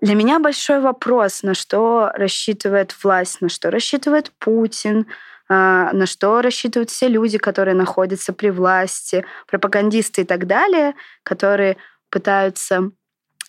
[0.00, 5.06] Для меня большой вопрос, на что рассчитывает власть, на что рассчитывает Путин,
[5.48, 11.76] а, на что рассчитывают все люди, которые находятся при власти, пропагандисты и так далее, которые
[12.08, 12.92] пытаются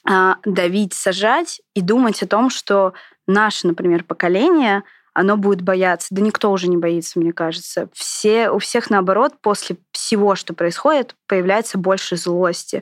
[0.04, 2.94] а, давить, сажать и думать о том, что
[3.28, 4.84] наше, например, поколение
[5.14, 6.08] оно будет бояться.
[6.12, 7.90] Да никто уже не боится, мне кажется.
[7.94, 12.82] Все, у всех, наоборот, после всего, что происходит, появляется больше злости.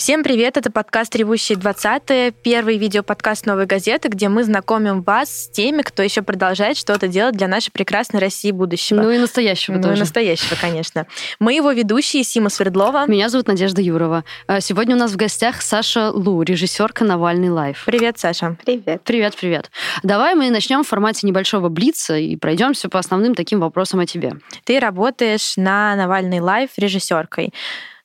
[0.00, 5.50] Всем привет, это подкаст «Ревущие 20 первый видеоподкаст «Новой газеты», где мы знакомим вас с
[5.50, 9.02] теми, кто еще продолжает что-то делать для нашей прекрасной России будущего.
[9.02, 9.92] Ну и настоящего ну, тоже.
[9.92, 11.06] Ну и настоящего, конечно.
[11.38, 13.04] Мы его ведущие Сима Свердлова.
[13.08, 14.24] Меня зовут Надежда Юрова.
[14.46, 17.82] А, сегодня у нас в гостях Саша Лу, режиссерка «Навальный лайф».
[17.84, 18.56] Привет, Саша.
[18.64, 19.02] Привет.
[19.04, 19.70] Привет, привет.
[20.02, 24.32] Давай мы начнем в формате небольшого блица и пройдемся по основным таким вопросам о тебе.
[24.64, 27.52] Ты работаешь на «Навальный лайф» режиссеркой.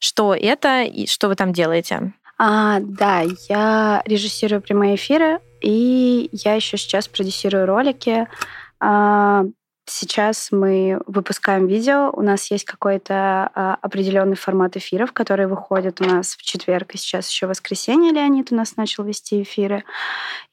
[0.06, 2.14] Что это и что вы там делаете?
[2.38, 8.28] А, да, я режиссирую прямые эфиры, и я еще сейчас продюсирую ролики.
[8.80, 9.46] А,
[9.86, 12.12] сейчас мы выпускаем видео.
[12.12, 16.98] У нас есть какой-то а, определенный формат эфиров, которые выходят у нас в четверг, и
[16.98, 19.84] сейчас еще воскресенье Леонид у нас начал вести эфиры.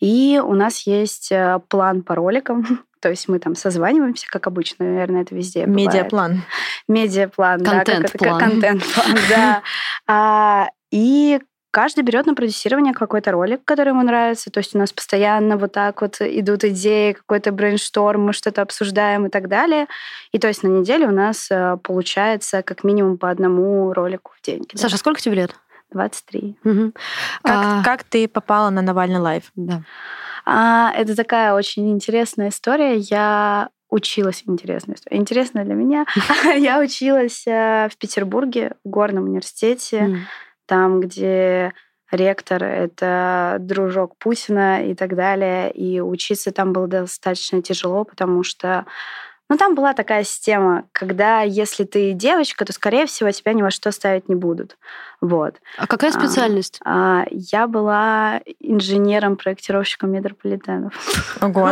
[0.00, 4.86] И у нас есть э, план по роликам, То есть мы там созваниваемся, как обычно,
[4.86, 6.42] наверное, это везде Медиаплан.
[6.86, 7.70] Медиаплан, да.
[7.84, 8.38] Контент-план.
[8.38, 9.62] Контент-план, да.
[10.06, 11.40] А, и
[11.72, 14.50] каждый берет на продюсирование какой-то ролик, который ему нравится.
[14.50, 19.26] То есть у нас постоянно вот так вот идут идеи, какой-то brainstorm, мы что-то обсуждаем
[19.26, 19.86] и так далее.
[20.30, 24.46] И то есть на неделю у нас э, получается как минимум по одному ролику в
[24.46, 24.64] день.
[24.74, 25.56] Саша, сколько тебе лет?
[25.90, 26.56] 23.
[26.64, 26.92] Угу.
[27.42, 27.82] Как, а...
[27.82, 29.50] как ты попала на Навальный Live?
[29.56, 29.82] Да.
[30.44, 32.96] А, это такая очень интересная история.
[32.96, 36.06] Я училась, интересная история, интересная для меня.
[36.56, 40.26] Я училась э, в Петербурге, в Горном университете,
[40.66, 41.72] там, где
[42.10, 45.70] ректор— это дружок Путина и так далее.
[45.72, 48.86] И учиться там было достаточно тяжело, потому что
[49.52, 53.70] ну, там была такая система, когда если ты девочка, то, скорее всего, тебя ни во
[53.70, 54.78] что ставить не будут.
[55.20, 55.56] Вот.
[55.76, 56.80] А какая а, специальность?
[56.82, 60.94] А, а, я была инженером-проектировщиком метрополитенов.
[61.42, 61.68] Ого!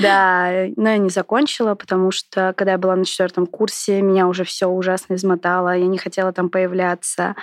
[0.00, 4.44] Да, но я не закончила, потому что, когда я была на четвертом курсе, меня уже
[4.44, 7.36] все ужасно измотало, я не хотела там появляться.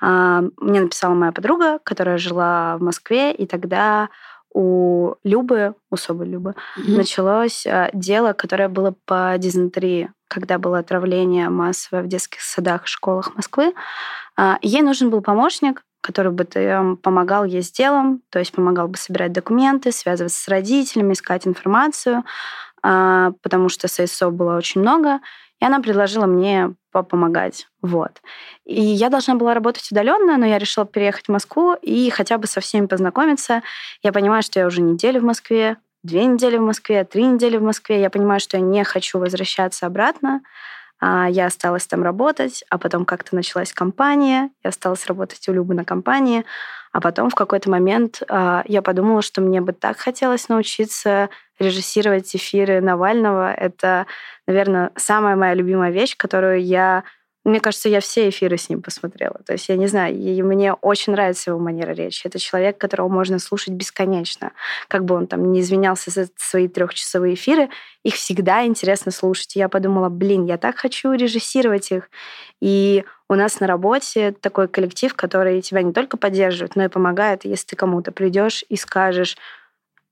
[0.00, 4.08] А, мне написала моя подруга, которая жила в Москве, и тогда
[4.52, 6.96] у Любы, у Собы Любы, mm-hmm.
[6.96, 12.88] началось а, дело, которое было по дизентерии, когда было отравление массовое в детских садах и
[12.88, 13.74] школах Москвы.
[14.36, 16.44] А, ей нужен был помощник, который бы
[17.02, 22.24] помогал ей с делом, то есть помогал бы собирать документы, связываться с родителями, искать информацию,
[22.82, 25.20] а, потому что ССО было очень много.
[25.60, 27.68] И она предложила мне помогать.
[27.82, 28.22] Вот.
[28.64, 32.46] И я должна была работать удаленно, но я решила переехать в Москву и хотя бы
[32.46, 33.62] со всеми познакомиться.
[34.02, 37.62] Я понимаю, что я уже неделю в Москве, две недели в Москве, три недели в
[37.62, 38.00] Москве.
[38.00, 40.40] Я понимаю, что я не хочу возвращаться обратно.
[41.00, 45.74] А, я осталась там работать, а потом как-то началась компания, я осталась работать у Любы
[45.74, 46.44] на компании,
[46.92, 52.34] а потом в какой-то момент а, я подумала, что мне бы так хотелось научиться режиссировать
[52.34, 53.52] эфиры Навального.
[53.52, 54.06] Это,
[54.46, 57.04] наверное, самая моя любимая вещь, которую я
[57.44, 59.40] мне кажется, я все эфиры с ним посмотрела.
[59.46, 62.26] То есть, я не знаю, и мне очень нравится его манера речи.
[62.26, 64.52] Это человек, которого можно слушать бесконечно.
[64.88, 67.70] Как бы он там не извинялся за свои трехчасовые эфиры,
[68.02, 69.56] их всегда интересно слушать.
[69.56, 72.10] И я подумала, блин, я так хочу режиссировать их.
[72.60, 77.46] И у нас на работе такой коллектив, который тебя не только поддерживает, но и помогает.
[77.46, 79.38] Если ты кому-то придешь и скажешь,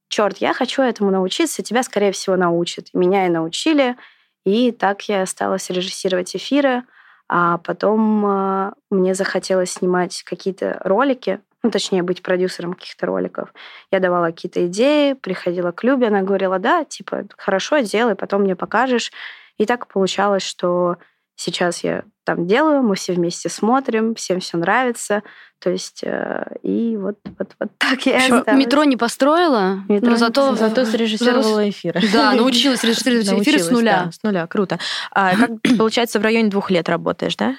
[0.08, 2.88] черт, я хочу этому научиться, тебя, скорее всего, научат.
[2.92, 3.96] Меня и научили.
[4.44, 6.84] И так я осталась режиссировать эфиры.
[7.28, 13.52] А потом э, мне захотелось снимать какие-то ролики, ну, точнее, быть продюсером каких-то роликов.
[13.90, 18.56] Я давала какие-то идеи, приходила к Любе, она говорила, да, типа, хорошо, делай, потом мне
[18.56, 19.12] покажешь.
[19.58, 20.96] И так получалось, что
[21.38, 25.22] сейчас я там делаю, мы все вместе смотрим, всем все нравится.
[25.60, 30.16] То есть, э, и вот, вот, вот так я Еще Метро не построила, метро но
[30.16, 32.02] зато, зато срежиссировала эфиры.
[32.12, 34.02] Да, научилась режиссировать эфиры с нуля.
[34.04, 34.78] Да, с нуля, круто.
[35.10, 37.56] А как, получается, в районе двух лет работаешь, да?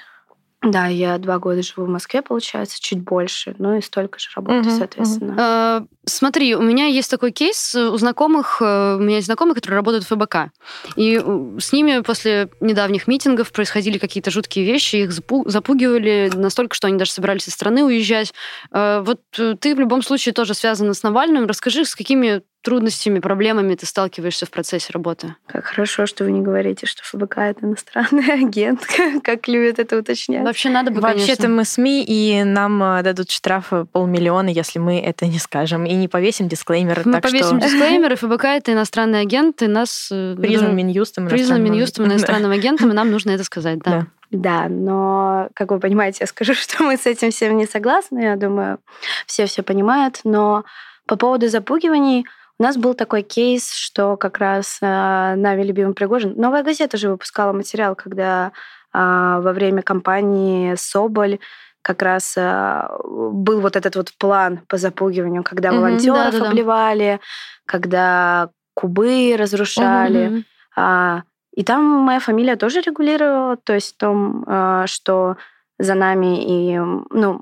[0.61, 4.65] Да, я два года живу в Москве, получается, чуть больше, ну и столько же работаю,
[4.65, 5.31] uh-huh, соответственно.
[5.31, 5.88] Uh-huh.
[6.06, 10.03] смотри, у меня есть такой кейс у знакомых, э, у меня есть знакомые, которые работают
[10.03, 10.51] в ФБК,
[10.97, 11.17] и
[11.59, 17.11] с ними после недавних митингов происходили какие-то жуткие вещи, их запугивали настолько, что они даже
[17.11, 18.33] собирались из страны уезжать.
[18.73, 21.47] Э, вот ты в любом случае тоже связана с Навальным.
[21.47, 25.35] Расскажи, с какими трудностями, проблемами ты сталкиваешься в процессе работы?
[25.47, 28.85] Как хорошо, что вы не говорите, что ФБК— это иностранный агент,
[29.23, 30.44] как любят это уточнять.
[30.44, 35.25] Вообще надо бы, Вообще-то мы СМИ, и нам э, дадут штраф полмиллиона, если мы это
[35.25, 37.01] не скажем, и не повесим дисклеймер.
[37.06, 37.67] Мы повесим что...
[37.67, 40.09] дисклеймер, и ФБК— это иностранный агент, и нас...
[40.11, 41.27] Э, признан Минюстом.
[41.27, 44.07] Признан Минюстом иностранным агентом, и нам нужно это сказать, да.
[44.31, 48.19] Да, но, как вы понимаете, я скажу, что мы с этим всем не согласны.
[48.19, 48.79] Я думаю,
[49.25, 50.19] все все понимают.
[50.23, 50.65] Но
[51.07, 52.25] по поводу запугиваний
[52.59, 56.33] у нас был такой кейс, что как раз э, нами любимый Пригожин...
[56.35, 58.51] Новая газета же выпускала материал, когда
[58.94, 61.39] э, во время кампании «Соболь»
[61.81, 67.19] как раз э, был вот этот вот план по запугиванию, когда волонтеров mm-hmm, да, обливали,
[67.21, 67.27] да.
[67.65, 70.27] когда кубы разрушали.
[70.27, 70.44] Mm-hmm.
[70.75, 71.23] А,
[71.56, 75.38] и там моя фамилия тоже регулировала, то есть в том, а, что
[75.77, 77.41] за нами и ну,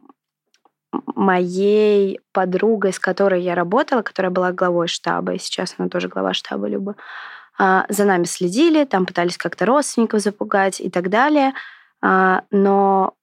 [1.06, 6.34] моей подругой, с которой я работала, которая была главой штаба, и сейчас она тоже глава
[6.34, 6.96] штаба Люба,
[7.58, 11.54] за нами следили, там пытались как-то родственников запугать и так далее.
[12.02, 13.16] А, но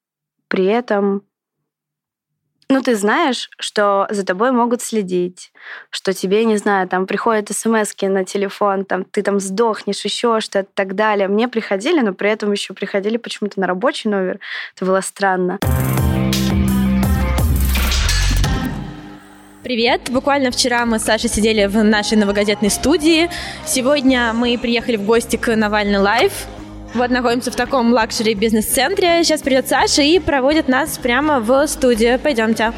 [0.48, 1.22] при этом
[2.70, 5.52] ну, ты знаешь, что за тобой могут следить,
[5.90, 10.68] что тебе, не знаю, там приходят смс на телефон, там ты там сдохнешь, еще что-то
[10.74, 11.28] так далее.
[11.28, 14.40] Мне приходили, но при этом еще приходили почему-то на рабочий номер.
[14.74, 15.58] Это было странно.
[19.64, 20.10] Привет!
[20.10, 23.30] Буквально вчера мы с Сашей сидели в нашей новогодней студии.
[23.64, 26.32] Сегодня мы приехали в гости к Навальный Live.
[26.92, 29.24] Вот находимся в таком luxury бизнес-центре.
[29.24, 32.18] Сейчас придет Саша и проводит нас прямо в студию.
[32.18, 32.74] Пойдемте.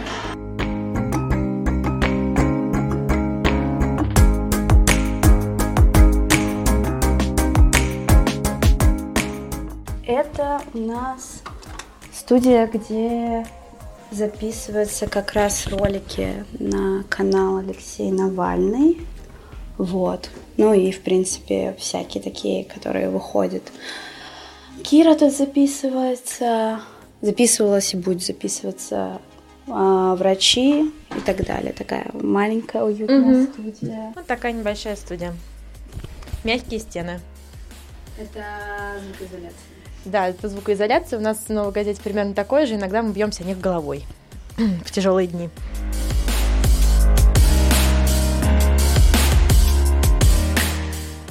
[10.06, 11.42] Это у нас
[12.12, 13.44] студия, где
[14.10, 19.00] записываются как раз ролики на канал Алексей Навальный.
[19.78, 20.30] Вот.
[20.56, 23.62] Ну и, в принципе, всякие такие, которые выходят.
[24.82, 26.80] Кира тут записывается,
[27.20, 29.20] записывалась и будет записываться
[29.68, 31.72] а, врачи и так далее.
[31.72, 33.52] Такая маленькая уютная угу.
[33.52, 34.12] студия.
[34.14, 35.34] Вот такая небольшая студия.
[36.44, 37.20] Мягкие стены.
[38.18, 38.44] Это
[39.04, 39.75] звукоизоляция.
[40.06, 41.18] Да, это звукоизоляция.
[41.18, 42.76] У нас в новой газете примерно такой же.
[42.76, 44.04] Иногда мы бьемся о них головой
[44.56, 45.50] в тяжелые дни.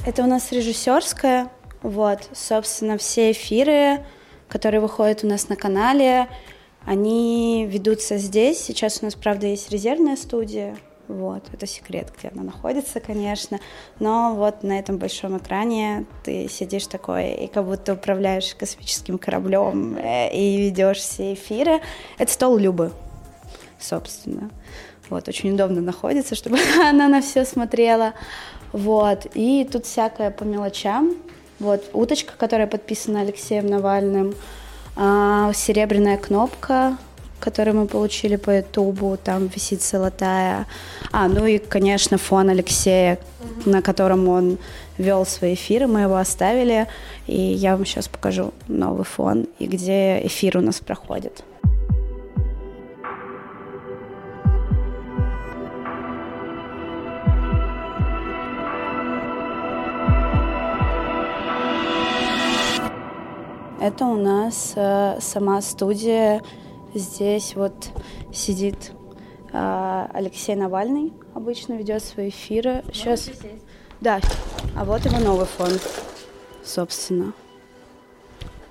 [0.04, 1.48] Это у нас режиссерская.
[1.80, 4.04] Вот, собственно, все эфиры,
[4.46, 6.28] которые выходят у нас на канале,
[6.84, 8.60] они ведутся здесь.
[8.60, 10.76] Сейчас у нас, правда, есть резервная студия.
[11.08, 13.60] Вот, это секрет, где она находится, конечно.
[14.00, 19.96] Но вот на этом большом экране ты сидишь такой и как будто управляешь космическим кораблем
[19.96, 21.80] э, и ведешь все эфиры.
[22.18, 22.90] Это стол Любы,
[23.78, 24.50] собственно.
[25.08, 28.14] Вот, очень удобно находится, чтобы она на все смотрела.
[28.72, 29.26] Вот.
[29.34, 31.14] И тут всякое по мелочам.
[31.60, 34.34] Вот уточка, которая подписана Алексеем Навальным,
[34.96, 36.98] а, серебряная кнопка,
[37.40, 40.66] которую мы получили по Ютубу, там висит золотая.
[41.12, 43.68] А, ну и, конечно, фон Алексея, mm-hmm.
[43.70, 44.58] на котором он
[44.98, 46.86] вел свои эфиры, мы его оставили,
[47.26, 51.44] и я вам сейчас покажу новый фон, и где эфир у нас проходит.
[63.86, 66.42] Это у нас э, сама студия.
[66.96, 67.90] Здесь вот
[68.32, 68.92] сидит
[69.52, 72.82] э, Алексей Навальный, обычно ведет свои эфиры.
[72.90, 73.28] Сейчас.
[74.00, 74.18] Да.
[74.74, 75.72] А вот его новый фон,
[76.64, 77.34] собственно.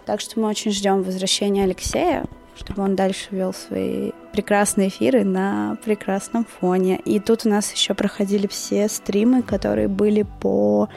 [0.07, 5.77] Так что мы очень ждем возвращения Алексея, чтобы он дальше вел свои прекрасные эфиры на
[5.85, 6.99] прекрасном фоне.
[7.05, 10.89] И тут у нас еще проходили все стримы, которые были по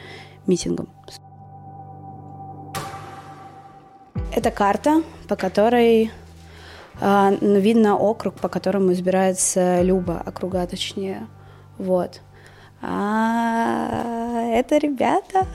[0.47, 0.89] митингам.
[4.35, 6.11] Это карта, по которой
[7.01, 11.27] видно округ, по которому избирается Люба, округа точнее.
[11.77, 12.21] Вот.
[12.81, 15.47] А это ребята.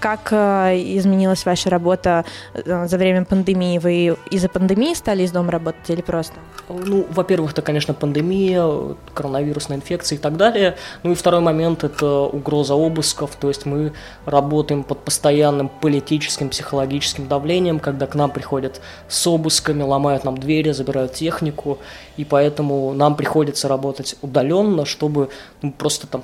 [0.00, 2.24] Как э, изменилась ваша работа
[2.54, 3.78] э, за время пандемии?
[3.78, 6.34] Вы из-за пандемии стали из дома работать или просто?
[6.68, 8.64] Ну, во-первых, это, конечно, пандемия,
[9.14, 10.76] коронавирусная инфекция и так далее.
[11.02, 13.34] Ну и второй момент– это угроза обысков.
[13.40, 13.92] То есть мы
[14.24, 20.70] работаем под постоянным политическим, психологическим давлением, когда к нам приходят с обысками, ломают нам двери,
[20.70, 21.78] забирают технику.
[22.16, 25.30] И поэтому нам приходится работать удаленно, чтобы
[25.62, 26.22] ну, просто там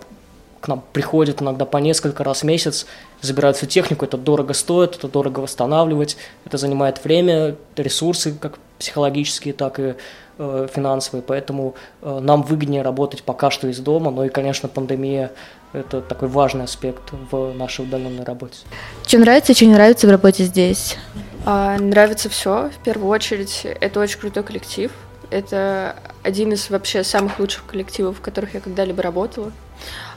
[0.65, 2.87] к нам приходят иногда по несколько раз в месяц,
[3.21, 6.17] забирают всю технику, это дорого стоит, это дорого восстанавливать,
[6.47, 9.95] это занимает время, ресурсы, как психологические, так и
[10.39, 15.33] э, финансовые, поэтому э, нам выгоднее работать пока что из дома, но и, конечно, пандемия–
[15.75, 18.61] это такой важный аспект в нашей удаленной работе.
[19.07, 20.97] Что нравится, что не нравится в работе здесь?
[21.45, 22.71] А, нравится все.
[22.71, 24.91] В первую очередь, это очень крутой коллектив.
[25.29, 29.53] Это один из вообще самых лучших коллективов, в которых я когда-либо работала.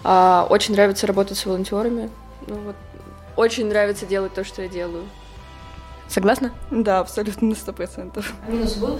[0.09, 2.09] А, очень нравится работать с волонтерами.
[2.47, 2.75] Ну, вот,
[3.35, 5.03] очень нравится делать то, что я делаю.
[6.07, 6.53] Согласна?
[6.71, 8.33] Да, абсолютно на сто процентов.
[8.47, 8.99] А минусы будут?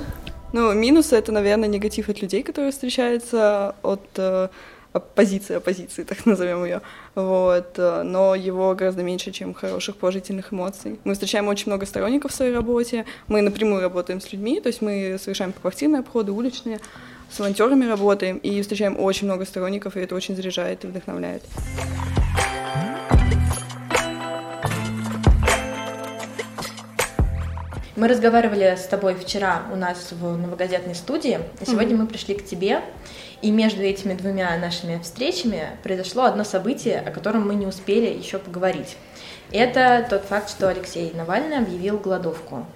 [0.51, 4.49] Ну, минусы— это, наверное, негатив от людей, которые встречаются, от э,
[4.91, 6.81] оппозиции, оппозиции, так назовем ее.
[7.15, 7.79] Вот.
[7.79, 10.99] Э, но его гораздо меньше, чем хороших положительных эмоций.
[11.05, 13.05] Мы встречаем очень много сторонников в своей работе.
[13.27, 16.81] Мы напрямую работаем с людьми, то есть мы совершаем квартирные обходы, уличные,
[17.29, 21.43] с волонтерами работаем и встречаем очень много сторонников, и это очень заряжает и вдохновляет.
[27.95, 31.97] Мы разговаривали с тобой вчера у нас в новогодетной студии, и сегодня mm-hmm.
[31.97, 32.81] мы пришли к тебе.
[33.41, 38.37] И между этими двумя нашими встречами произошло одно событие, о котором мы не успели еще
[38.37, 38.97] поговорить.
[39.51, 42.67] Это тот факт, что Алексей Навальный объявил голодовку.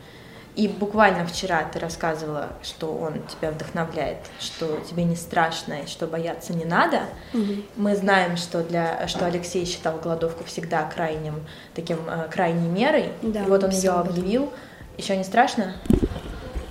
[0.55, 6.08] И буквально вчера ты рассказывала, что он тебя вдохновляет, что тебе не страшно и что
[6.08, 7.01] бояться не надо.
[7.34, 7.53] Угу.
[7.77, 11.36] Мы знаем, что для что Алексей считал голодовку всегда крайним
[11.74, 13.10] таким э, крайней мерой.
[13.22, 14.51] Да, и вот он ее объявил.
[14.98, 15.75] Еще не страшно?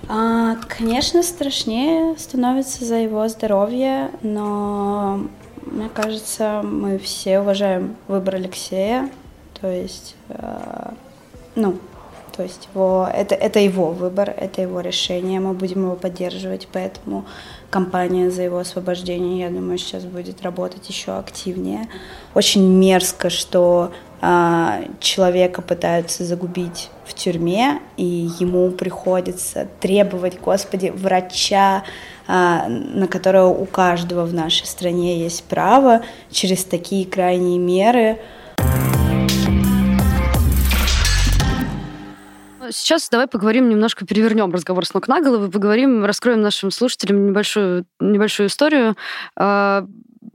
[0.09, 5.21] А, конечно, страшнее становится за его здоровье, но
[5.65, 9.09] мне кажется, мы все уважаем выбор Алексея.
[9.61, 10.91] То есть, э,
[11.55, 11.79] ну,
[12.41, 17.27] то есть его, это, это его выбор, это его решение, мы будем его поддерживать, поэтому
[17.69, 21.87] компания за его освобождение, я думаю, сейчас будет работать еще активнее.
[22.35, 23.93] Очень мерзко, что
[24.23, 31.85] а, человека пытаются загубить в тюрьме, и ему приходится требовать, Господи, врача,
[32.27, 38.19] а, на которого у каждого в нашей стране есть право, через такие крайние меры.
[42.71, 47.87] Сейчас давай поговорим немножко, перевернем разговор с ног на голову, поговорим, раскроем нашим слушателям небольшую,
[48.01, 48.97] небольшую историю
[49.37, 49.87] э,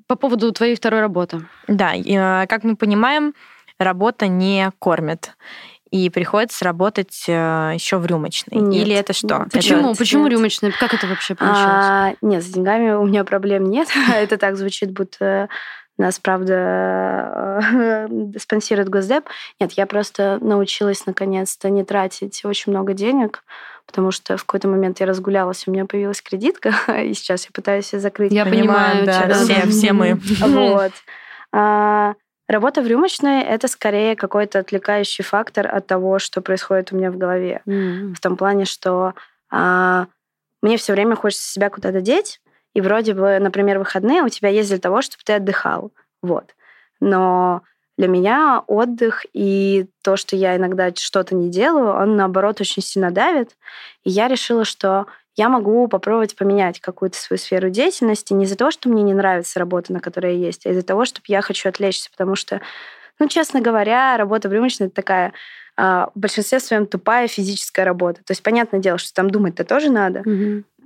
[0.07, 1.47] по поводу твоей второй работы.
[1.67, 2.13] Да, и,
[2.47, 3.33] как мы понимаем,
[3.79, 5.33] работа не кормит
[5.91, 8.59] и приходится работать э, еще в рюмочной.
[8.59, 8.85] Нет.
[8.85, 9.45] Или это что?
[9.51, 9.91] Почему?
[9.91, 9.99] Это...
[9.99, 10.73] Почему рюмочная?
[10.77, 11.63] Как это вообще получилось?
[11.63, 13.87] А, нет, с деньгами у меня проблем нет.
[14.13, 15.47] это так звучит, будто
[15.97, 18.07] нас, правда,
[18.39, 19.25] спонсирует Госдеп.
[19.59, 23.43] Нет, я просто научилась наконец-то не тратить очень много денег,
[23.85, 26.73] потому что в какой-то момент я разгулялась, у меня появилась кредитка,
[27.03, 28.31] и сейчас я пытаюсь ее закрыть.
[28.31, 30.19] Я понимаю, да, все, все мы.
[30.39, 30.91] Вот.
[31.51, 32.15] А,
[32.47, 37.17] Работа в рюмочной— это скорее какой-то отвлекающий фактор от того, что происходит у меня в
[37.17, 37.61] голове.
[37.65, 38.13] Mm-hmm.
[38.13, 39.15] В том плане, что
[39.49, 40.05] а,
[40.61, 42.39] мне все время хочется себя куда-то деть,
[42.75, 45.91] и вроде бы, например, выходные у тебя есть для того, чтобы ты отдыхал.
[46.22, 46.53] Вот.
[47.00, 47.62] Но
[47.98, 53.12] для меня отдых и то, что я иногда что-то не делаю, он, наоборот, очень сильно
[53.12, 53.55] давит.
[54.03, 58.72] И я решила, что я могу попробовать поменять какую-то свою сферу деятельности не из-за того,
[58.72, 61.70] что мне не нравится работа, на которой я есть, а из-за того, что я хочу
[61.70, 62.60] отвлечься, потому что,
[63.20, 65.32] ну, честно говоря, работа в рюмочной— это такая
[65.77, 68.22] в большинстве своем тупая физическая работа.
[68.24, 70.24] То есть, понятное дело, что там думать-то тоже надо,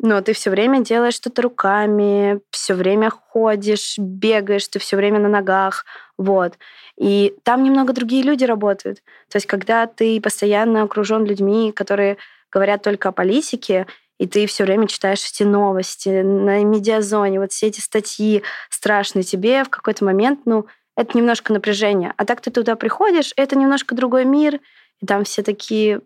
[0.01, 5.27] но ты все время делаешь что-то руками, все время ходишь, бегаешь, ты все время на
[5.27, 5.85] ногах,
[6.17, 6.57] вот.
[6.97, 8.99] И там немного другие люди работают.
[9.29, 12.17] То есть, когда ты постоянно окружен людьми, которые
[12.51, 17.67] говорят только о политике, и ты все время читаешь эти новости на медиазоне, вот все
[17.67, 20.65] эти статьи страшные тебе в какой-то момент, ну,
[20.99, 22.13] это немножко напряжение.
[22.17, 24.59] А так ты туда приходишь, это немножко другой мир,
[24.99, 26.01] и там все такие,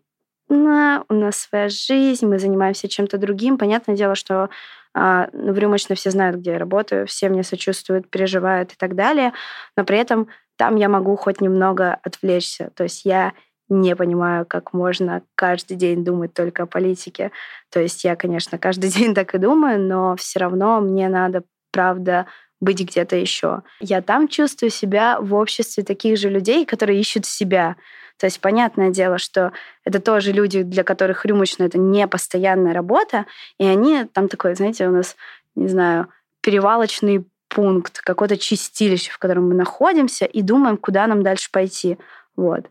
[0.50, 3.58] ну, у нас своя жизнь, мы занимаемся чем-то другим.
[3.58, 4.52] Понятное дело, что
[4.94, 9.34] а, в рюмочной все знают, где я работаю, все мне сочувствуют, переживают и так далее,
[9.76, 12.70] но при этом там я могу хоть немного отвлечься.
[12.76, 13.34] То есть я
[13.70, 17.32] не понимаю, как можно каждый день думать только о политике.
[17.72, 22.28] То есть я, конечно, каждый день так и думаю, но все равно мне надо, правда,
[22.64, 23.62] быть где-то еще.
[23.80, 27.76] Я там чувствую себя в обществе таких же людей, которые ищут себя.
[28.18, 29.52] То есть понятное дело, что
[29.84, 33.26] это тоже люди, для которых рюмочная это не постоянная работа,
[33.58, 35.16] и они там такой, знаете, у нас,
[35.56, 36.08] не знаю,
[36.42, 41.98] перевалочный пункт, какое-то чистилище, в котором мы находимся, и думаем, куда нам дальше пойти.
[42.36, 42.66] Вот.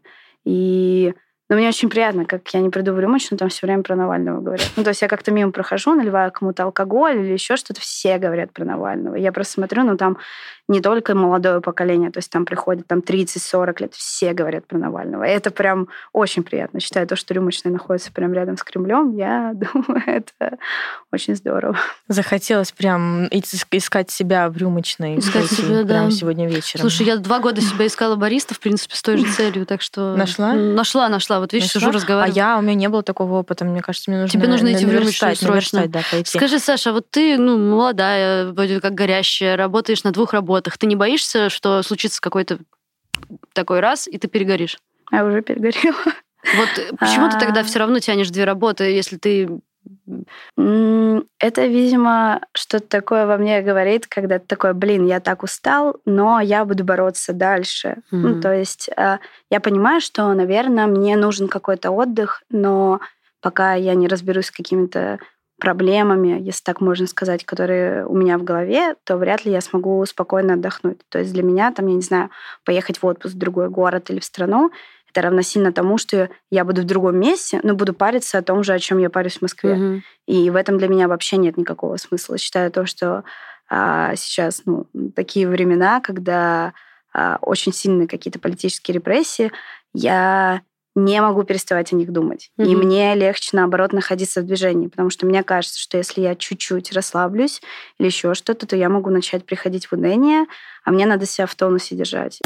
[0.45, 1.15] И
[1.53, 4.41] но мне очень приятно, как я не приду в рюмочную, там все время про Навального
[4.41, 4.71] говорят.
[4.75, 8.55] Ну, то есть я как-то мимо прохожу, наливаю кому-то алкоголь или еще что-то, все говорят
[8.55, 9.17] про Навального.
[9.17, 10.17] Я просто смотрю, ну, там
[10.73, 15.25] не только молодое поколение, то есть там приходит там 30-40 лет, все говорят про Навального.
[15.25, 16.81] И это прям очень приятно.
[16.81, 20.59] Считаю то, что рюмочная находится прям рядом с Кремлем, я думаю, это
[21.13, 21.77] очень здорово.
[22.09, 25.19] Захотелось прям искать себя в рюмочной.
[25.19, 26.11] Искать себя, прям да.
[26.11, 26.81] сегодня вечером.
[26.81, 30.17] Слушай, я два года себя искала бариста, в принципе, с той же целью, так что...
[30.17, 30.55] Нашла?
[30.55, 31.39] Нашла, нашла.
[31.41, 31.81] Вот видишь, Нашла?
[31.81, 32.33] сижу, разговариваю.
[32.33, 34.87] А я, у меня не было такого опыта, мне кажется, мне нужно Тебе нужно идти
[34.87, 35.87] в рюмочную срочно.
[35.87, 36.37] да, пойти.
[36.37, 40.62] Скажи, Саша, вот ты, ну, молодая, вроде как горящая, работаешь на двух работах.
[40.71, 42.59] Ты не боишься, что случится какой-то
[43.53, 44.79] такой раз, и ты перегоришь?
[45.11, 45.97] Я уже перегорела.
[46.57, 47.65] Вот э, почему ты тогда А.
[47.65, 49.49] все равно тянешь две работы, если ты...
[50.57, 56.41] Это, видимо, что-то такое во мне говорит, когда ты такой, блин, я так устал, но
[56.41, 57.97] я буду бороться дальше.
[58.11, 58.41] Ну, Мгм.
[58.41, 59.19] то есть э,
[59.51, 63.01] я понимаю, что, наверное, мне нужен какой-то отдых, но
[63.41, 65.19] пока я не разберусь с какими-то
[65.63, 70.05] проблемами, если так можно сказать, которые у меня в голове, то вряд ли я смогу
[70.07, 70.99] спокойно отдохнуть.
[71.09, 72.31] То есть для меня, там, я не знаю,
[72.65, 74.73] поехать в отпуск в другой город или в страну,
[75.09, 78.73] это равносильно тому, что я буду в другом месте, но буду париться о том же,
[78.73, 79.77] о чем я парюсь в Москве.
[79.77, 80.03] Мгм.
[80.27, 82.39] И в этом для меня вообще нет никакого смысла.
[82.39, 83.23] Считаю то, что
[83.71, 86.73] а, сейчас ну, такие времена, когда
[87.15, 89.53] а, очень сильные какие-то политические репрессии,
[89.95, 90.63] я
[90.95, 92.51] не могу переставать о них думать.
[92.59, 92.85] И Мгм.
[92.85, 97.63] мне легче, наоборот, находиться в движении, потому что мне кажется, что если я чуть-чуть расслаблюсь
[97.99, 100.47] или еще что-то, то я могу начать приходить в уныние,
[100.85, 102.41] а мне надо себя в тонусе держать.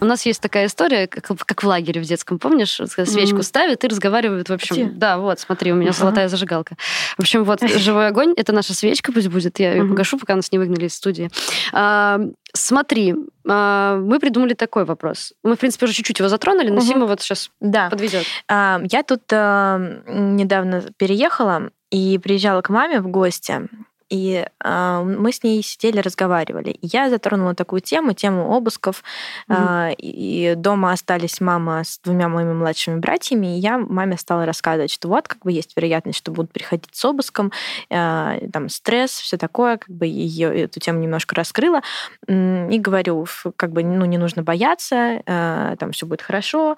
[0.00, 2.80] У нас есть такая история, как, как в лагере в детском, помнишь?
[2.86, 3.42] Свечку Мгм.
[3.42, 4.74] ставят и разговаривают, в общем.
[4.76, 4.84] Где?
[4.86, 5.98] Да, вот, смотри, у меня Ага.
[5.98, 6.76] золотая зажигалка.
[7.16, 10.52] В общем, вот живой огонь, это наша свечка пусть будет, я ее погашу, пока нас
[10.52, 11.30] не выгнали из студии.
[11.72, 12.20] А,
[12.54, 13.14] смотри,
[13.48, 15.32] а, мы придумали такой вопрос.
[15.42, 16.80] Мы, в принципе, уже чуть-чуть его затронули, но.
[16.80, 17.90] Сима вот сейчас Да.
[17.90, 18.24] подведет.
[18.48, 19.76] А, Я тут а,
[20.06, 23.68] м, недавно переехала и приезжала к маме в гости.
[24.10, 26.70] И а, мы с ней сидели, разговаривали.
[26.70, 29.02] И я затронула такую тему, тему обысков.
[29.48, 34.90] А, и дома остались мама с двумя моими младшими братьями, и я маме стала рассказывать,
[34.90, 37.52] что вот как бы есть вероятность, что будут приходить с обыском,
[37.90, 41.82] а, там стресс, все такое, как бы ее эту тему немножко раскрыла.
[42.26, 46.76] И говорю, как бы ну, не нужно бояться, а, там все будет хорошо,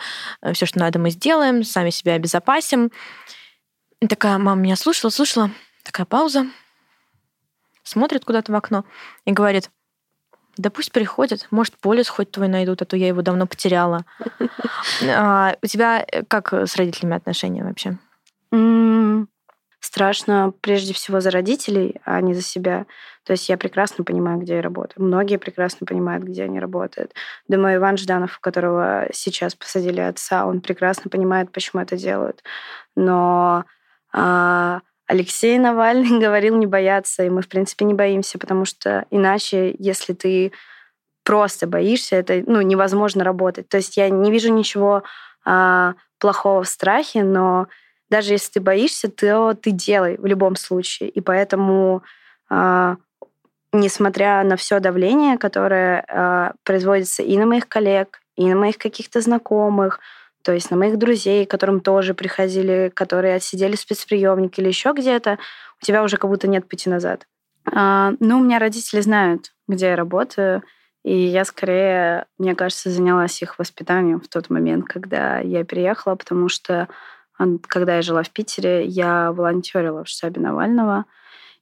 [0.52, 2.90] все, что надо, мы сделаем, сами себя обезопасим.
[4.00, 5.50] И такая мама меня слушала, слушала,
[5.84, 6.46] такая пауза,
[7.90, 8.84] смотрит куда-то в окно
[9.24, 9.70] и говорит,
[10.56, 14.04] да пусть приходят, может, полис хоть твой найдут, а то я его давно потеряла.
[15.08, 17.98] А, У тебя э, как с родителями отношения вообще?
[19.80, 22.86] Страшно прежде всего за родителей, а не за себя.
[23.24, 25.06] То есть я прекрасно понимаю, где я работаю.
[25.06, 27.12] Многие прекрасно понимают, где они работают.
[27.48, 32.42] Думаю, Иван Жданов, у которого сейчас посадили отца, он прекрасно понимает, почему это делают.
[32.96, 33.64] Но
[34.12, 39.74] а, Алексей Навальный говорил не бояться, и мы, в принципе, не боимся, потому что иначе,
[39.78, 40.52] если ты
[41.24, 43.68] просто боишься, это ну, невозможно работать.
[43.68, 45.02] То есть я не вижу ничего
[45.44, 47.66] а, плохого в страхе, но
[48.08, 51.08] даже если ты боишься, то ты делай в любом случае.
[51.08, 52.04] И поэтому,
[52.48, 52.96] а,
[53.72, 59.20] несмотря на все давление, которое а, производится и на моих коллег, и на моих каких-то
[59.20, 59.98] знакомых,
[60.42, 65.38] то есть на моих друзей, которым тоже приходили, которые отсидели в спецприемнике или еще где-то,
[65.80, 67.26] у тебя уже как будто нет пути назад.
[67.72, 70.62] А, ну, у меня родители знают, где я работаю,
[71.04, 76.48] и я скорее, мне кажется, занялась их воспитанием в тот момент, когда я переехала, потому
[76.48, 76.88] что
[77.68, 81.06] когда я жила в Питере, я волонтерила в штабе Навального,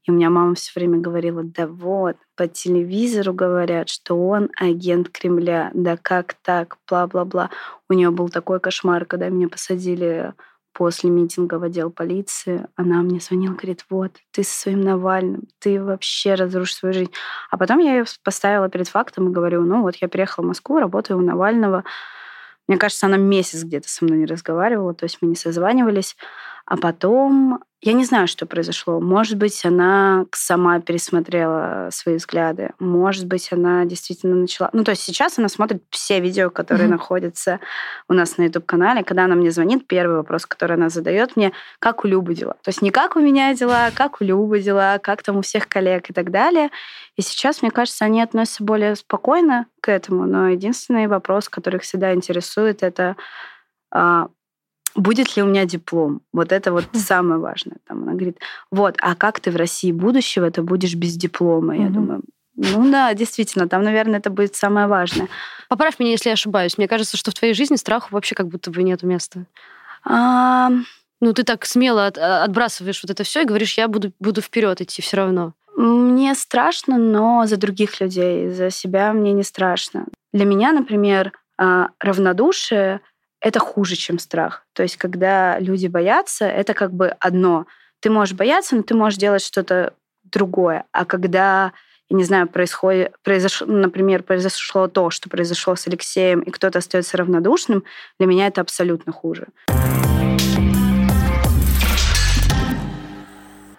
[0.09, 5.11] и у меня мама все время говорила, да вот, по телевизору говорят, что он агент
[5.11, 7.51] Кремля, да как так, бла-бла-бла.
[7.91, 10.33] У нее был такой кошмар, когда меня посадили
[10.73, 15.83] после митинга в отдел полиции, она мне звонила, говорит, вот, ты со своим Навальным, ты
[15.83, 17.13] вообще разрушишь свою жизнь.
[17.51, 20.79] А потом я ее поставила перед фактом и говорю, ну вот я приехала в Москву,
[20.79, 21.85] работаю у Навального.
[22.67, 26.17] Мне кажется, она месяц где-то со мной не разговаривала, то есть мы не созванивались.
[26.71, 29.01] А потом, я не знаю, что произошло.
[29.01, 32.73] Может быть, она сама пересмотрела свои взгляды.
[32.79, 34.69] Может быть, она действительно начала...
[34.75, 36.97] Ну, то есть сейчас она смотрит все видео, которые Мгм.
[36.97, 37.61] находятся
[38.07, 39.03] у нас на YouTube-канале.
[39.03, 42.53] Когда она мне звонит, первый вопрос, который она задает мне, как у Любы дела.
[42.63, 45.41] То есть не как у меня дела, а как у Любы дела, как там у
[45.41, 46.69] всех коллег и так далее.
[47.17, 50.27] И сейчас, мне кажется, они относятся более спокойно к этому.
[50.27, 53.17] Но единственный вопрос, который их всегда интересует, это
[53.91, 54.29] а,
[55.01, 56.21] будет ли у меня диплом?
[56.33, 57.77] Вот это вот самое важное.
[57.87, 58.39] Там она говорит,
[58.71, 61.77] вот, а как ты в России будущего это будешь без диплома?
[61.77, 62.23] Я думаю,
[62.57, 65.29] ну да, действительно, там, наверное, это будет самое важное.
[65.69, 66.77] Поправь меня, если я ошибаюсь.
[66.77, 69.45] Мне кажется, что в твоей жизни страху вообще как будто бы нет места.
[70.05, 70.71] А,
[71.21, 74.81] Ну, ты так смело от- отбрасываешь вот это все и говоришь, я буду, буду вперед
[74.81, 75.53] идти все равно.
[75.77, 80.07] Мне страшно, но за других людей, за себя мне не страшно.
[80.33, 83.01] Для меня, например, а, равнодушие—
[83.41, 84.65] это хуже, чем страх.
[84.73, 87.67] То есть, когда люди боятся, это как бы одно.
[88.01, 90.85] Ты можешь бояться, но ты можешь делать что-то другое.
[90.93, 91.73] А когда
[92.11, 97.19] я не знаю, происходит, произошло, например, произошло то, что произошло с Алексеем, и кто-то остается
[97.19, 97.85] равнодушным,
[98.19, 99.49] для меня это абсолютно хуже.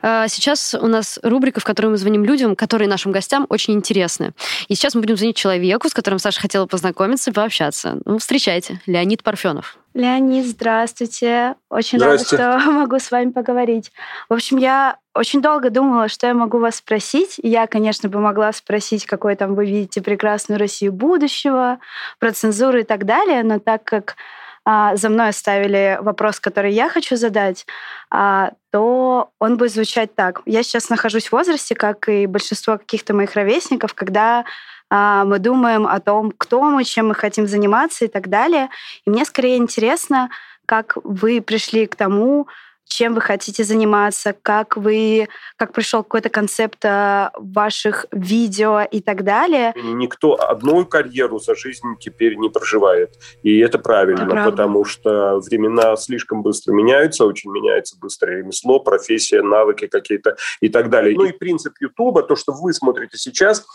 [0.01, 4.33] Сейчас у нас рубрика, в которой мы звоним людям, которые нашим гостям очень интересны.
[4.67, 7.97] И сейчас мы будем звонить человеку, с которым Саша хотела познакомиться и пообщаться.
[8.05, 9.77] Ну, встречайте, Леонид Парфенов.
[9.93, 11.55] Леонид, здравствуйте.
[11.69, 13.91] Очень рада, что могу с вами поговорить.
[14.29, 17.35] В общем, я очень долго думала, что я могу вас спросить.
[17.41, 21.79] Я, конечно, бы могла спросить, какой там вы видите прекрасную Россию будущего,
[22.19, 24.15] про цензуру и так далее, но так как
[24.71, 27.65] а, за мной оставили вопрос, который я хочу задать,
[28.11, 30.43] а, то он будет звучать так.
[30.45, 34.45] Я сейчас нахожусь в возрасте, как и большинство каких-то моих ровесников, когда
[34.91, 38.69] а, мы думаем о том, кто мы, чем мы хотим заниматься и так далее.
[39.07, 40.29] И мне скорее интересно,
[40.67, 42.47] как вы пришли к тому,
[42.89, 49.23] чем вы хотите заниматься, как вы, как пришел какой-то концепт э, ваших видео и так
[49.23, 49.73] далее.
[49.75, 53.13] Никто одну карьеру за жизнь теперь не проживает.
[53.43, 59.41] И это правильно, это потому что времена слишком быстро меняются, очень меняется быстро ремесло, профессия,
[59.41, 61.15] навыки какие-то и так далее.
[61.15, 63.65] Ну и принцип Ютуба, то, что вы смотрите сейчас,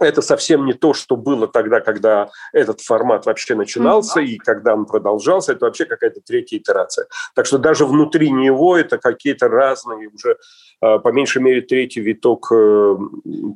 [0.00, 4.84] это совсем не то, что было тогда, когда этот формат вообще начинался и когда он
[4.84, 5.52] продолжался.
[5.52, 7.06] Это вообще какая-то третья итерация.
[7.34, 10.36] Так что даже внутри него это какие-то разные уже,
[10.80, 12.96] а, по меньшей мере, третий виток э,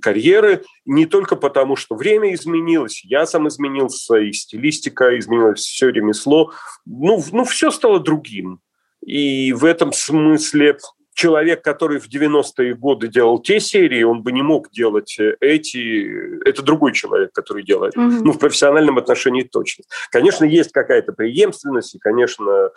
[0.00, 0.64] карьеры.
[0.86, 6.52] Не только потому, что время изменилось, я сам изменился, и стилистика изменилась, все ремесло.
[6.86, 8.60] Ну, ну все стало другим.
[9.04, 10.78] И в этом смысле
[11.20, 16.48] человек, который в 90-е годы делал те серии, он бы не мог делать э, эти.
[16.48, 17.94] Это другой человек, который делает.
[17.94, 18.20] Mm-hmm.
[18.24, 19.84] Ну, в профессиональном отношении точно.
[20.10, 22.70] Конечно, есть какая-то преемственность, и, конечно,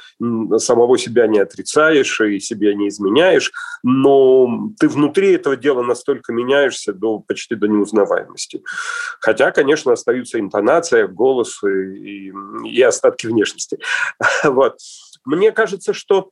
[0.57, 6.91] самого себя не отрицаешь и себя не изменяешь, но ты внутри этого дела настолько меняешься
[6.91, 8.61] до почти до неузнаваемости.
[9.21, 12.33] Хотя, конечно, остаются интонация, голос и, и,
[12.65, 13.79] и остатки внешности.
[14.43, 14.77] Вот.
[15.25, 16.31] Мне кажется, что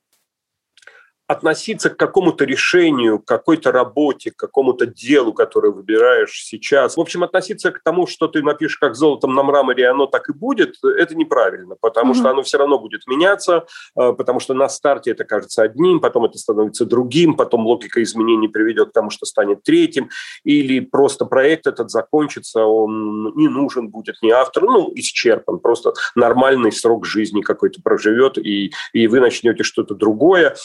[1.31, 6.97] относиться к какому-то решению, к какой-то работе, к какому-то делу, которое выбираешь сейчас.
[6.97, 10.33] В общем, относиться к тому, что ты напишешь как золотом на мраморе, оно так и
[10.33, 12.17] будет, это неправильно, потому mm-hmm.
[12.17, 13.65] что оно все равно будет меняться,
[13.97, 18.49] э, потому что на старте это кажется одним, потом это становится другим, потом логика изменений
[18.49, 20.09] приведет к тому, что станет третьим,
[20.43, 26.73] или просто проект этот закончится, он не нужен будет ни автору, ну, исчерпан, просто нормальный
[26.73, 30.55] срок жизни какой-то проживет, и, и вы начнете что-то другое.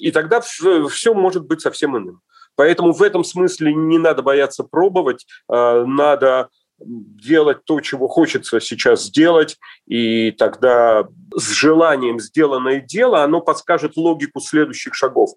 [0.00, 2.22] И тогда все может быть совсем иным.
[2.54, 6.48] Поэтому в этом смысле не надо бояться пробовать, а, надо
[6.78, 14.40] делать то, чего хочется сейчас сделать, и тогда с желанием сделанное дело, оно подскажет логику
[14.40, 15.32] следующих шагов.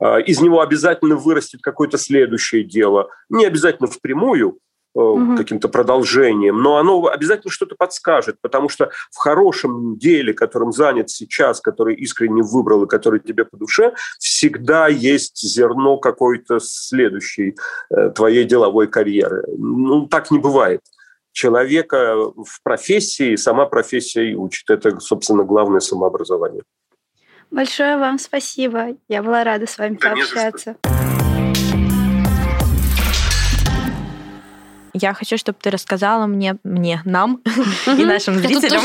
[0.00, 3.10] А, из него обязательно вырастет какое-то следующее дело.
[3.28, 4.58] Не обязательно впрямую,
[4.94, 5.36] угу.
[5.36, 11.60] каким-то продолжением, но оно обязательно что-то подскажет, потому что в хорошем деле, которым занят сейчас,
[11.60, 17.56] который искренне выбрал и который тебе по душе, всегда есть зерно какой-то следующей
[17.90, 19.44] э, твоей деловой карьеры.
[19.56, 20.80] Ну, так не бывает
[21.32, 24.70] человека в профессии, сама профессия и учит.
[24.70, 26.62] Это, собственно, главное самообразование.
[27.50, 28.96] Большое вам спасибо.
[29.08, 30.76] Я была рада с вами да пообщаться.
[34.94, 37.42] Я хочу, чтобы ты рассказала мне, мне, нам
[37.86, 38.80] и нашим зрителям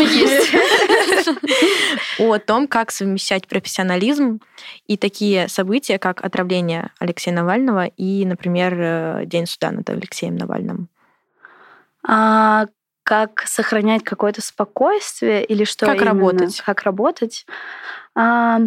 [2.19, 4.41] о том, как совмещать профессионализм
[4.87, 10.89] и такие события, как отравление Алексея Навального и, например, э, День суда над Алексеем Навальным.
[12.07, 12.65] А,
[13.03, 16.11] как сохранять какое-то спокойствие или что Как именно?
[16.11, 16.61] работать?
[16.61, 17.45] Как работать?
[18.15, 18.61] А,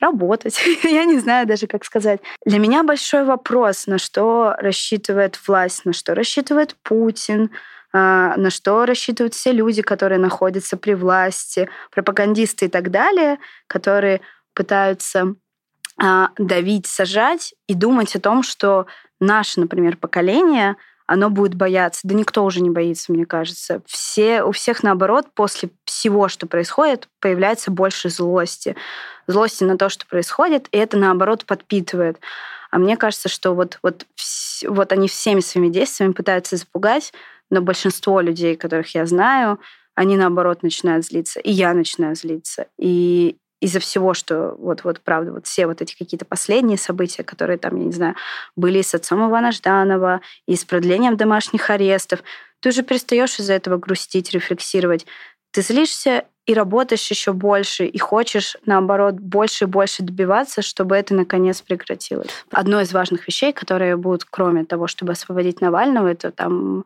[0.00, 0.60] работать.
[0.82, 2.20] Я не знаю даже, как сказать.
[2.44, 7.50] Для меня большой вопрос, на что рассчитывает власть, на что рассчитывает Путин,
[7.92, 14.20] а, на что рассчитывают все люди, которые находятся при власти, пропагандисты и так далее, которые
[14.54, 15.34] пытаются
[15.98, 18.86] а, давить, сажать и думать о том, что
[19.18, 20.76] наше, например, поколение
[21.06, 22.00] оно будет бояться.
[22.04, 23.80] Да никто уже не боится, мне кажется.
[23.86, 28.76] Все, у всех, наоборот, после всего, что происходит, появляется больше злости.
[29.26, 32.18] Злости на то, что происходит, и это, наоборот, подпитывает.
[32.70, 34.06] А мне кажется, что вот, вот,
[34.66, 37.12] вот они всеми своими действиями пытаются запугать,
[37.50, 39.60] но большинство людей, которых я знаю,
[39.94, 41.40] они, наоборот, начинают злиться.
[41.40, 42.66] И я начинаю злиться.
[42.78, 47.58] И из-за всего, что вот, вот, правда, вот все вот эти какие-то последние события, которые
[47.58, 48.14] там, я не знаю,
[48.54, 52.22] были с отцом Ивана Жданова, и с продлением домашних арестов,
[52.60, 55.06] ты уже перестаешь из-за этого грустить, рефлексировать.
[55.52, 61.14] Ты злишься и работаешь еще больше, и хочешь, наоборот, больше и больше добиваться, чтобы это
[61.14, 62.28] наконец прекратилось.
[62.50, 66.84] Одно из важных вещей, которые будут, кроме того, чтобы освободить Навального, это там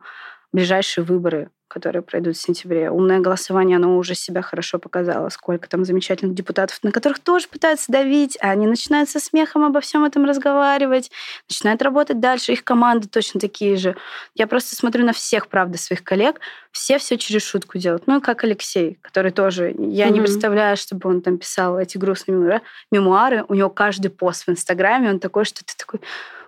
[0.51, 2.91] ближайшие выборы которые пройдут в сентябре.
[2.91, 5.29] Умное голосование, оно уже себя хорошо показало.
[5.29, 9.79] Сколько там замечательных депутатов, на которых тоже пытаются давить, а они начинают со смехом обо
[9.79, 11.11] всем этом разговаривать,
[11.49, 12.51] начинают работать дальше.
[12.51, 13.95] Их команды точно такие же.
[14.35, 16.41] Я просто смотрю на всех, правда, своих коллег.
[16.71, 18.05] Все все через шутку делают.
[18.05, 19.73] Ну, как Алексей, который тоже...
[19.77, 20.11] Я mm-hmm.
[20.11, 23.45] не представляю, чтобы он там писал эти грустные мемуары.
[23.47, 26.01] У него каждый пост в Инстаграме, он такой, что ты такой...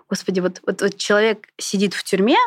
[0.10, 2.38] Господи, вот, вот, вот человек сидит в тюрьме,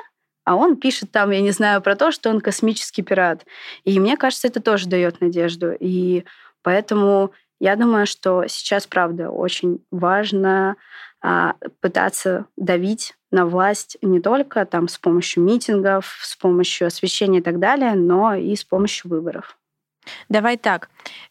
[0.46, 3.44] а он пишет там, я не знаю, про то, что он космический пират.
[3.85, 5.74] И мне кажется, это тоже дает надежду.
[5.78, 6.24] И
[6.62, 10.76] поэтому я думаю, что сейчас, правда, очень важно
[11.20, 17.42] а, пытаться давить на власть не только там с помощью митингов, с помощью освещения и
[17.42, 19.59] так далее, но и с помощью выборов.
[20.28, 20.90] Давай так.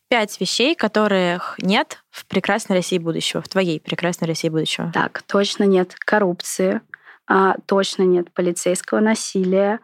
[0.10, 4.92] Пять вещей, которых нет в прекрасной России будущего, в твоей прекрасной России будущего.
[4.94, 6.82] Так, точно нет коррупции,
[7.28, 9.80] а, точно нет полицейского насилия,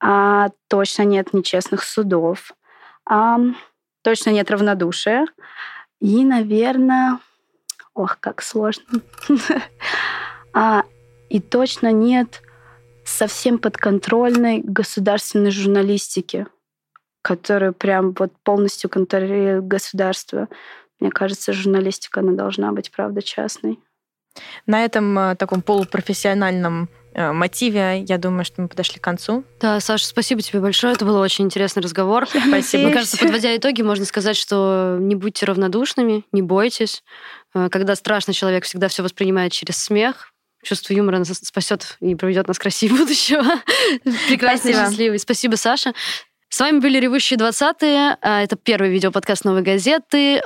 [0.00, 2.52] а, точно нет нечестных судов,
[3.04, 3.38] а,
[4.02, 5.26] точно нет равнодушия.
[6.00, 7.18] И, наверное,
[7.94, 9.00] ох, как сложно.
[10.54, 10.84] а,
[11.28, 12.42] и точно нет
[13.04, 16.46] совсем подконтрольной государственной журналистики,
[17.22, 20.48] которая прям вот полностью контролирует государство.
[21.00, 23.78] Мне кажется, журналистика, она должна быть, правда, частной.
[24.66, 29.44] На этом э, таком полупрофессиональном э, мотиве, я думаю, что мы подошли к концу.
[29.60, 30.94] Да, Саша, спасибо тебе большое.
[30.94, 32.26] Это был очень интересный разговор.
[32.48, 32.84] Спасибо.
[32.84, 37.02] Мне кажется, подводя итоги, можно сказать, что не будьте равнодушными, не бойтесь.
[37.54, 40.32] Э, когда страшно, человек всегда все воспринимает через смех.
[40.62, 43.44] Чувство юмора нас спасет и проведет нас красивее будущего.
[44.28, 45.18] Прекрасный, счастливый.
[45.18, 45.92] Спасибо, Саша.
[46.50, 48.16] С вами были «Ревущие 20-е».
[48.22, 50.40] Это первый видеоподкаст «Новой газеты».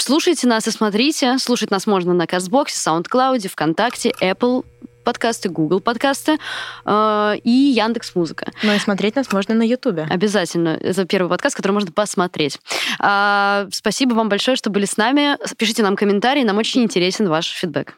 [0.00, 1.36] Слушайте нас и смотрите.
[1.38, 4.64] Слушать нас можно на Кастбоксе, SoundCloud, ВКонтакте, Apple
[5.04, 6.38] подкасты, Google подкасты
[6.86, 8.50] э, и Яндекс Музыка.
[8.62, 10.06] Ну и смотреть нас можно на Ютубе.
[10.08, 10.70] Обязательно.
[10.70, 12.58] Это первый подкаст, который можно посмотреть.
[12.98, 15.36] Э, спасибо вам большое, что были с нами.
[15.56, 17.94] Пишите нам комментарии, нам очень интересен ваш фидбэк.